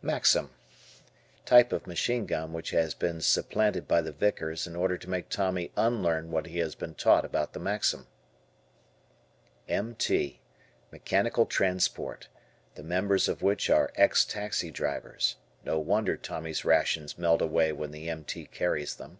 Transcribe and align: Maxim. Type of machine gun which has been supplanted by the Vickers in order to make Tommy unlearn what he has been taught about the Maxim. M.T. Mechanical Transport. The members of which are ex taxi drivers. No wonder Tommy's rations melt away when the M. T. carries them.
Maxim. 0.00 0.50
Type 1.44 1.72
of 1.72 1.88
machine 1.88 2.24
gun 2.24 2.52
which 2.52 2.70
has 2.70 2.94
been 2.94 3.20
supplanted 3.20 3.88
by 3.88 4.00
the 4.00 4.12
Vickers 4.12 4.64
in 4.64 4.76
order 4.76 4.96
to 4.96 5.10
make 5.10 5.28
Tommy 5.28 5.72
unlearn 5.76 6.30
what 6.30 6.46
he 6.46 6.58
has 6.60 6.76
been 6.76 6.94
taught 6.94 7.24
about 7.24 7.52
the 7.52 7.58
Maxim. 7.58 8.06
M.T. 9.66 10.38
Mechanical 10.92 11.46
Transport. 11.46 12.28
The 12.76 12.84
members 12.84 13.28
of 13.28 13.42
which 13.42 13.68
are 13.70 13.90
ex 13.96 14.24
taxi 14.24 14.70
drivers. 14.70 15.34
No 15.64 15.80
wonder 15.80 16.16
Tommy's 16.16 16.64
rations 16.64 17.18
melt 17.18 17.42
away 17.42 17.72
when 17.72 17.90
the 17.90 18.08
M. 18.08 18.22
T. 18.22 18.46
carries 18.46 18.94
them. 18.94 19.18